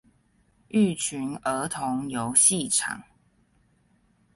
[0.69, 3.03] 育群兒童遊戲場